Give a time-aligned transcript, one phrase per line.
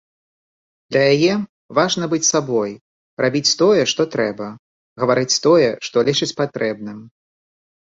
[0.93, 1.33] Для яе
[1.79, 2.71] важна быць сабой,
[3.23, 4.49] рабіць тое, што трэба,
[5.05, 6.99] гаварыць тое, што лічыць патрэбным.